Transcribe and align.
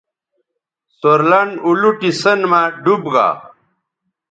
سور 0.99 1.19
لنڈ 1.29 1.51
اولوٹی 1.65 2.09
سیئن 2.21 2.39
مہ 2.51 2.61
ڈوب 2.83 3.01
گا 3.13 3.27